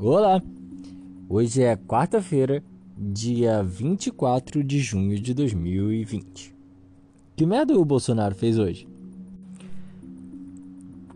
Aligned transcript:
Olá! 0.00 0.40
Hoje 1.28 1.60
é 1.60 1.74
quarta-feira, 1.74 2.62
dia 2.96 3.64
24 3.64 4.62
de 4.62 4.78
junho 4.78 5.18
de 5.18 5.34
2020. 5.34 6.54
Que 7.34 7.44
merda 7.44 7.76
o 7.76 7.84
Bolsonaro 7.84 8.32
fez 8.32 8.60
hoje? 8.60 8.86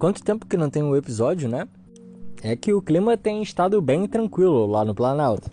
Quanto 0.01 0.25
tempo 0.25 0.47
que 0.47 0.57
não 0.57 0.69
tem 0.69 0.83
um 0.83 0.97
episódio, 0.97 1.49
né? 1.49 1.69
É 2.43 2.57
que 2.57 2.73
o 2.73 2.83
clima 2.83 3.17
tem 3.17 3.41
estado 3.41 3.81
bem 3.81 4.09
tranquilo 4.09 4.67
lá 4.67 4.85
no 4.85 4.97
Planalto. 4.97 5.49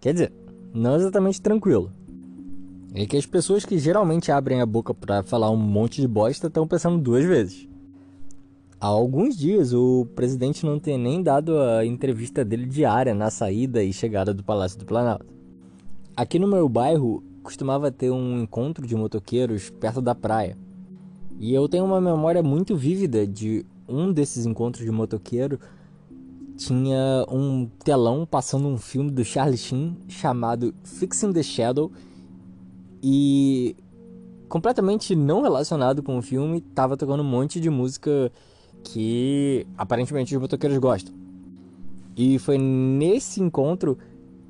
Quer 0.00 0.12
dizer, 0.12 0.32
não 0.74 0.96
exatamente 0.96 1.40
tranquilo. 1.40 1.92
É 2.92 3.06
que 3.06 3.16
as 3.16 3.24
pessoas 3.24 3.64
que 3.64 3.78
geralmente 3.78 4.32
abrem 4.32 4.60
a 4.60 4.66
boca 4.66 4.92
para 4.92 5.22
falar 5.22 5.48
um 5.48 5.56
monte 5.56 6.00
de 6.00 6.08
bosta 6.08 6.48
estão 6.48 6.66
pensando 6.66 6.98
duas 6.98 7.24
vezes. 7.24 7.68
Há 8.82 8.88
alguns 8.88 9.36
dias 9.36 9.72
o 9.72 10.08
presidente 10.16 10.66
não 10.66 10.76
tem 10.76 10.98
nem 10.98 11.22
dado 11.22 11.56
a 11.56 11.86
entrevista 11.86 12.44
dele 12.44 12.66
diária 12.66 13.14
na 13.14 13.30
saída 13.30 13.80
e 13.80 13.92
chegada 13.92 14.34
do 14.34 14.42
Palácio 14.42 14.76
do 14.76 14.84
Planalto. 14.84 15.24
Aqui 16.16 16.36
no 16.36 16.48
meu 16.48 16.68
bairro 16.68 17.22
costumava 17.44 17.92
ter 17.92 18.10
um 18.10 18.40
encontro 18.40 18.84
de 18.84 18.96
motoqueiros 18.96 19.70
perto 19.70 20.02
da 20.02 20.16
praia. 20.16 20.58
E 21.38 21.54
eu 21.54 21.68
tenho 21.68 21.84
uma 21.84 22.00
memória 22.00 22.42
muito 22.42 22.74
vívida 22.74 23.24
de 23.24 23.64
um 23.88 24.12
desses 24.12 24.46
encontros 24.46 24.84
de 24.84 24.90
motoqueiro 24.90 25.60
tinha 26.56 27.24
um 27.30 27.68
telão 27.84 28.26
passando 28.26 28.66
um 28.66 28.78
filme 28.78 29.12
do 29.12 29.24
Charlie 29.24 29.56
Sheen 29.56 29.96
chamado 30.08 30.74
Fixing 30.82 31.32
the 31.32 31.44
Shadow 31.44 31.92
e 33.00 33.76
completamente 34.48 35.14
não 35.14 35.40
relacionado 35.40 36.02
com 36.02 36.18
o 36.18 36.22
filme, 36.22 36.60
tava 36.60 36.96
tocando 36.96 37.22
um 37.22 37.30
monte 37.30 37.60
de 37.60 37.70
música 37.70 38.32
que 38.84 39.66
aparentemente 39.76 40.34
os 40.34 40.40
motoqueiros 40.40 40.78
gostam. 40.78 41.14
E 42.16 42.38
foi 42.38 42.58
nesse 42.58 43.40
encontro 43.40 43.96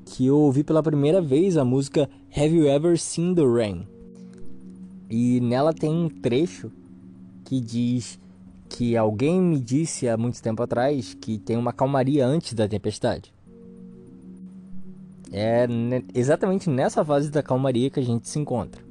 que 0.05 0.25
eu 0.25 0.37
ouvi 0.37 0.63
pela 0.63 0.83
primeira 0.83 1.21
vez 1.21 1.55
a 1.57 1.63
música 1.63 2.09
Have 2.35 2.55
You 2.55 2.67
Ever 2.67 2.99
Seen 2.99 3.33
the 3.33 3.43
Rain? 3.43 3.87
E 5.09 5.39
nela 5.39 5.73
tem 5.73 5.89
um 5.89 6.09
trecho 6.09 6.71
que 7.45 7.59
diz 7.59 8.19
que 8.67 8.97
alguém 8.97 9.39
me 9.39 9.59
disse 9.59 10.09
há 10.09 10.17
muito 10.17 10.41
tempo 10.41 10.63
atrás 10.63 11.13
que 11.13 11.37
tem 11.37 11.55
uma 11.55 11.71
calmaria 11.71 12.25
antes 12.25 12.53
da 12.53 12.67
tempestade. 12.67 13.33
É 15.31 15.67
exatamente 16.13 16.69
nessa 16.69 17.03
fase 17.03 17.29
da 17.29 17.41
calmaria 17.41 17.89
que 17.89 17.99
a 17.99 18.03
gente 18.03 18.27
se 18.27 18.39
encontra. 18.39 18.83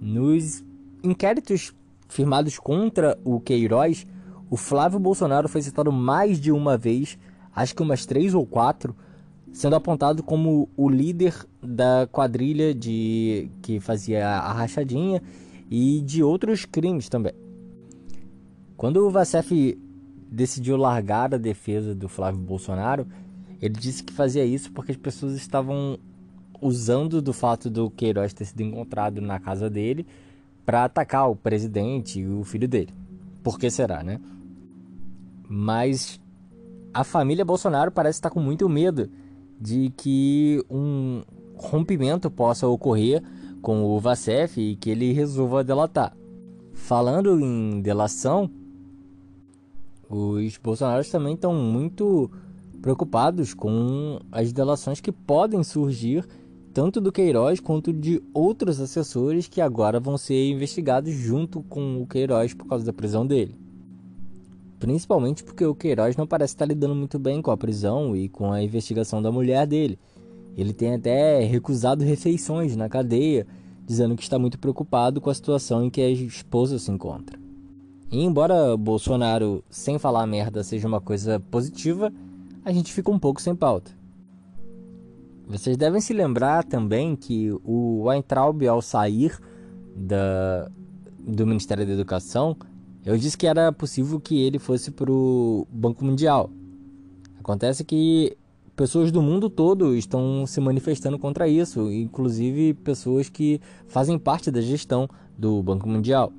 Nos 0.00 0.64
inquéritos 1.02 1.74
firmados 2.12 2.58
contra 2.58 3.18
o 3.24 3.40
Queiroz, 3.40 4.06
o 4.50 4.56
Flávio 4.56 4.98
Bolsonaro 4.98 5.48
foi 5.48 5.62
citado 5.62 5.90
mais 5.90 6.38
de 6.38 6.52
uma 6.52 6.76
vez, 6.76 7.18
acho 7.54 7.74
que 7.74 7.82
umas 7.82 8.04
três 8.04 8.34
ou 8.34 8.46
quatro, 8.46 8.94
sendo 9.50 9.76
apontado 9.76 10.22
como 10.22 10.68
o 10.76 10.88
líder 10.88 11.34
da 11.62 12.06
quadrilha 12.10 12.74
de 12.74 13.50
que 13.62 13.80
fazia 13.80 14.28
a 14.28 14.52
rachadinha 14.52 15.22
e 15.70 16.02
de 16.02 16.22
outros 16.22 16.64
crimes 16.64 17.08
também. 17.08 17.32
Quando 18.76 18.98
o 18.98 19.10
Vacef 19.10 19.78
decidiu 20.30 20.76
largar 20.76 21.34
a 21.34 21.38
defesa 21.38 21.94
do 21.94 22.08
Flávio 22.08 22.40
Bolsonaro, 22.40 23.06
ele 23.60 23.74
disse 23.74 24.02
que 24.02 24.12
fazia 24.12 24.44
isso 24.44 24.70
porque 24.72 24.92
as 24.92 24.98
pessoas 24.98 25.34
estavam 25.34 25.98
usando 26.60 27.22
do 27.22 27.32
fato 27.32 27.70
do 27.70 27.90
Queiroz 27.90 28.32
ter 28.32 28.44
sido 28.44 28.62
encontrado 28.62 29.20
na 29.20 29.38
casa 29.38 29.70
dele 29.70 30.06
para 30.64 30.84
atacar 30.84 31.30
o 31.30 31.36
presidente 31.36 32.20
e 32.20 32.26
o 32.26 32.44
filho 32.44 32.68
dele. 32.68 32.92
Por 33.42 33.58
que 33.58 33.70
será, 33.70 34.02
né? 34.02 34.20
Mas 35.48 36.20
a 36.94 37.04
família 37.04 37.44
Bolsonaro 37.44 37.90
parece 37.90 38.18
estar 38.18 38.30
com 38.30 38.40
muito 38.40 38.68
medo 38.68 39.10
de 39.60 39.92
que 39.96 40.64
um 40.70 41.22
rompimento 41.56 42.30
possa 42.30 42.66
ocorrer 42.66 43.22
com 43.60 43.84
o 43.84 44.00
Vacef 44.00 44.60
e 44.60 44.76
que 44.76 44.90
ele 44.90 45.12
resolva 45.12 45.62
delatar. 45.62 46.16
Falando 46.74 47.40
em 47.40 47.80
delação, 47.80 48.50
os 50.08 50.58
bolsonaros 50.58 51.08
também 51.08 51.34
estão 51.34 51.54
muito 51.54 52.30
preocupados 52.82 53.54
com 53.54 54.20
as 54.32 54.52
delações 54.52 55.00
que 55.00 55.12
podem 55.12 55.62
surgir 55.62 56.26
tanto 56.72 57.00
do 57.00 57.12
Queiroz 57.12 57.60
quanto 57.60 57.92
de 57.92 58.22
outros 58.32 58.80
assessores 58.80 59.46
que 59.46 59.60
agora 59.60 60.00
vão 60.00 60.16
ser 60.16 60.50
investigados 60.50 61.12
junto 61.12 61.62
com 61.62 62.00
o 62.00 62.06
Queiroz 62.06 62.54
por 62.54 62.66
causa 62.66 62.84
da 62.84 62.92
prisão 62.92 63.26
dele. 63.26 63.54
Principalmente 64.78 65.44
porque 65.44 65.64
o 65.64 65.74
Queiroz 65.74 66.16
não 66.16 66.26
parece 66.26 66.54
estar 66.54 66.64
lidando 66.64 66.94
muito 66.94 67.18
bem 67.18 67.42
com 67.42 67.50
a 67.50 67.56
prisão 67.56 68.16
e 68.16 68.28
com 68.28 68.50
a 68.50 68.62
investigação 68.62 69.22
da 69.22 69.30
mulher 69.30 69.66
dele. 69.66 69.98
Ele 70.56 70.72
tem 70.72 70.94
até 70.94 71.44
recusado 71.44 72.02
refeições 72.04 72.74
na 72.74 72.88
cadeia, 72.88 73.46
dizendo 73.86 74.16
que 74.16 74.22
está 74.22 74.38
muito 74.38 74.58
preocupado 74.58 75.20
com 75.20 75.30
a 75.30 75.34
situação 75.34 75.84
em 75.84 75.90
que 75.90 76.00
a 76.00 76.10
esposa 76.10 76.78
se 76.78 76.90
encontra. 76.90 77.38
E 78.10 78.24
embora 78.24 78.76
Bolsonaro, 78.76 79.62
sem 79.70 79.98
falar 79.98 80.26
merda, 80.26 80.64
seja 80.64 80.88
uma 80.88 81.00
coisa 81.00 81.38
positiva, 81.50 82.12
a 82.64 82.72
gente 82.72 82.92
fica 82.92 83.10
um 83.10 83.18
pouco 83.18 83.40
sem 83.40 83.54
pauta. 83.54 84.01
Vocês 85.52 85.76
devem 85.76 86.00
se 86.00 86.14
lembrar 86.14 86.64
também 86.64 87.14
que 87.14 87.52
o 87.62 88.04
Weintraub, 88.04 88.66
ao 88.66 88.80
sair 88.80 89.38
da, 89.94 90.70
do 91.18 91.46
Ministério 91.46 91.84
da 91.84 91.92
Educação, 91.92 92.56
eu 93.04 93.18
disse 93.18 93.36
que 93.36 93.46
era 93.46 93.70
possível 93.70 94.18
que 94.18 94.40
ele 94.40 94.58
fosse 94.58 94.90
para 94.90 95.12
o 95.12 95.66
Banco 95.70 96.02
Mundial. 96.06 96.50
Acontece 97.38 97.84
que 97.84 98.34
pessoas 98.74 99.12
do 99.12 99.20
mundo 99.20 99.50
todo 99.50 99.94
estão 99.94 100.46
se 100.46 100.58
manifestando 100.58 101.18
contra 101.18 101.46
isso, 101.46 101.92
inclusive 101.92 102.72
pessoas 102.72 103.28
que 103.28 103.60
fazem 103.86 104.18
parte 104.18 104.50
da 104.50 104.62
gestão 104.62 105.06
do 105.36 105.62
Banco 105.62 105.86
Mundial. 105.86 106.32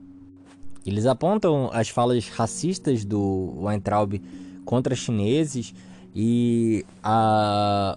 Eles 0.84 1.06
apontam 1.06 1.70
as 1.72 1.88
falas 1.88 2.28
racistas 2.30 3.06
do 3.06 3.54
Weintraub 3.62 4.20
contra 4.66 4.96
chineses 4.96 5.72
e 6.16 6.84
a 7.04 7.96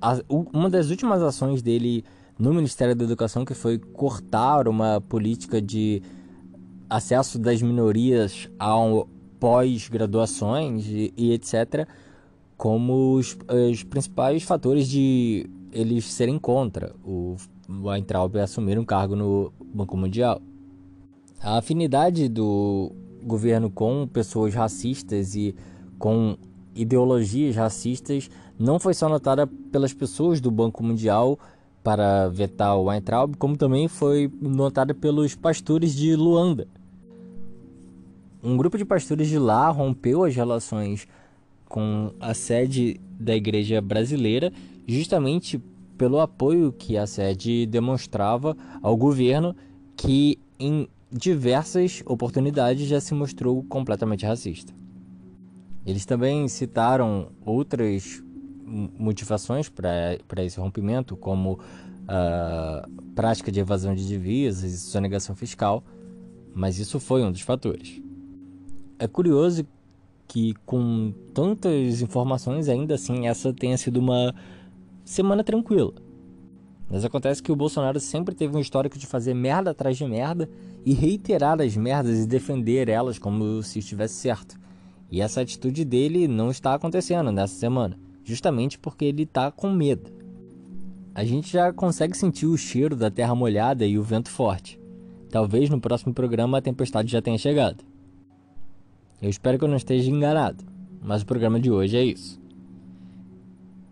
a, 0.00 0.20
uma 0.28 0.70
das 0.70 0.90
últimas 0.90 1.22
ações 1.22 1.62
dele 1.62 2.04
no 2.38 2.52
Ministério 2.52 2.94
da 2.94 3.04
Educação 3.04 3.44
que 3.44 3.54
foi 3.54 3.78
cortar 3.78 4.68
uma 4.68 5.00
política 5.00 5.60
de 5.60 6.02
acesso 6.88 7.38
das 7.38 7.60
minorias 7.60 8.48
a 8.58 8.74
pós-graduações 9.38 10.86
e, 10.86 11.12
e, 11.16 11.32
etc 11.32 11.86
como 12.58 13.14
os, 13.14 13.38
os, 13.70 13.84
principais 13.84 14.42
fatores 14.42 14.88
de 14.88 15.48
eles 15.72 16.04
serem 16.06 16.38
contra 16.38 16.92
o 17.04 17.36
Weintraub 17.70 18.36
assumir 18.38 18.78
um 18.78 18.84
cargo 18.84 19.14
no 19.14 19.52
Banco 19.72 19.96
Mundial. 19.96 20.42
A 21.40 21.58
afinidade 21.58 22.28
do 22.28 22.90
governo 23.22 23.70
com 23.70 24.08
pessoas 24.08 24.54
racistas 24.54 25.36
e 25.36 25.54
com 25.98 26.36
ideologias 26.74 27.54
racistas 27.54 28.28
não 28.58 28.78
foi 28.78 28.92
só 28.92 29.08
notada 29.08 29.46
pelas 29.46 29.92
pessoas 29.92 30.40
do 30.40 30.50
Banco 30.50 30.82
Mundial 30.82 31.38
para 31.82 32.28
vetar 32.28 32.76
o 32.76 32.84
Weintraub, 32.84 33.36
como 33.36 33.56
também 33.56 33.86
foi 33.86 34.30
notada 34.40 34.92
pelos 34.92 35.34
pastores 35.34 35.94
de 35.94 36.16
Luanda. 36.16 36.66
Um 38.42 38.56
grupo 38.56 38.76
de 38.76 38.84
pastores 38.84 39.28
de 39.28 39.38
lá 39.38 39.68
rompeu 39.68 40.24
as 40.24 40.34
relações 40.34 41.06
com 41.66 42.12
a 42.20 42.34
sede 42.34 43.00
da 43.18 43.34
igreja 43.34 43.80
brasileira, 43.80 44.52
justamente 44.86 45.62
pelo 45.96 46.20
apoio 46.20 46.72
que 46.72 46.96
a 46.96 47.06
sede 47.06 47.66
demonstrava 47.66 48.56
ao 48.82 48.96
governo, 48.96 49.54
que 49.96 50.38
em 50.58 50.88
diversas 51.10 52.02
oportunidades 52.06 52.86
já 52.86 53.00
se 53.00 53.14
mostrou 53.14 53.62
completamente 53.64 54.26
racista. 54.26 54.72
Eles 55.86 56.04
também 56.04 56.46
citaram 56.48 57.28
outras 57.44 58.22
motivações 58.68 59.68
para 59.68 60.44
esse 60.44 60.60
rompimento, 60.60 61.16
como 61.16 61.58
a 62.06 62.88
prática 63.14 63.52
de 63.52 63.60
evasão 63.60 63.94
de 63.94 64.06
divisas 64.06 64.72
e 64.72 64.78
sonegação 64.78 65.36
fiscal, 65.36 65.84
mas 66.54 66.78
isso 66.78 66.98
foi 66.98 67.22
um 67.22 67.30
dos 67.30 67.42
fatores. 67.42 68.00
É 68.98 69.06
curioso 69.06 69.66
que, 70.26 70.54
com 70.66 71.12
tantas 71.34 72.00
informações, 72.00 72.68
ainda 72.68 72.94
assim 72.94 73.26
essa 73.26 73.52
tenha 73.52 73.76
sido 73.76 73.98
uma 73.98 74.34
semana 75.04 75.44
tranquila. 75.44 75.92
Mas 76.90 77.04
acontece 77.04 77.42
que 77.42 77.52
o 77.52 77.56
Bolsonaro 77.56 78.00
sempre 78.00 78.34
teve 78.34 78.56
um 78.56 78.60
histórico 78.60 78.98
de 78.98 79.06
fazer 79.06 79.34
merda 79.34 79.70
atrás 79.70 79.96
de 79.96 80.04
merda 80.06 80.48
e 80.86 80.94
reiterar 80.94 81.60
as 81.60 81.76
merdas 81.76 82.18
e 82.18 82.26
defender 82.26 82.88
elas 82.88 83.18
como 83.18 83.62
se 83.62 83.78
estivesse 83.80 84.14
certo. 84.14 84.58
E 85.10 85.20
essa 85.20 85.42
atitude 85.42 85.84
dele 85.84 86.26
não 86.26 86.50
está 86.50 86.74
acontecendo 86.74 87.30
nessa 87.30 87.54
semana 87.54 88.07
justamente 88.28 88.78
porque 88.78 89.06
ele 89.06 89.22
está 89.22 89.50
com 89.50 89.72
medo. 89.72 90.12
A 91.14 91.24
gente 91.24 91.50
já 91.50 91.72
consegue 91.72 92.14
sentir 92.14 92.44
o 92.44 92.58
cheiro 92.58 92.94
da 92.94 93.10
terra 93.10 93.34
molhada 93.34 93.86
e 93.86 93.98
o 93.98 94.02
vento 94.02 94.28
forte. 94.28 94.78
Talvez 95.30 95.70
no 95.70 95.80
próximo 95.80 96.12
programa 96.12 96.58
a 96.58 96.62
tempestade 96.62 97.10
já 97.10 97.22
tenha 97.22 97.38
chegado. 97.38 97.82
Eu 99.22 99.30
espero 99.30 99.58
que 99.58 99.64
eu 99.64 99.68
não 99.68 99.78
esteja 99.78 100.10
enganado, 100.10 100.62
mas 101.02 101.22
o 101.22 101.26
programa 101.26 101.58
de 101.58 101.70
hoje 101.70 101.96
é 101.96 102.04
isso. 102.04 102.38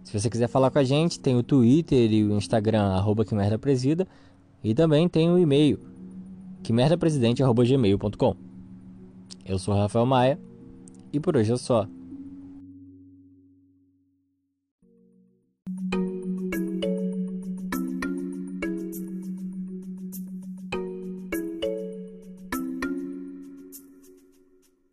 Se 0.05 0.13
você 0.13 0.29
quiser 0.29 0.49
falar 0.49 0.71
com 0.71 0.79
a 0.79 0.85
gente, 0.85 1.19
tem 1.19 1.35
o 1.35 1.43
Twitter 1.43 2.13
e 2.13 2.23
o 2.23 2.37
Instagram, 2.37 2.93
arroba 2.93 3.25
que 3.25 3.35
e 4.63 4.75
também 4.75 5.09
tem 5.09 5.31
o 5.31 5.39
e-mail, 5.39 5.81
que 6.63 6.75
merdapresidente.gmail.com. 6.75 8.37
Eu 9.47 9.59
sou 9.59 9.75
Rafael 9.75 10.05
Maia, 10.05 10.39
e 11.13 11.19
por 11.19 11.37
hoje 11.37 11.53
é 11.53 11.57
só. 11.57 11.89